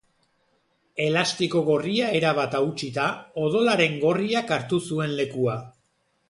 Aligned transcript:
Elastiko 1.03 1.61
gorria 1.67 2.07
erabat 2.19 2.57
hautsita, 2.61 3.05
odolaren 3.43 4.01
gorriak 4.07 4.55
hartu 4.57 4.81
zuen 4.91 5.15
lekua. 5.23 5.61